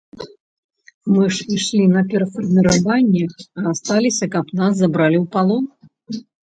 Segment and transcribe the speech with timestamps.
[1.15, 3.23] Мы ж ішлі на перафарміраванне,
[3.61, 5.63] а асталіся, каб нас забралі ў палон?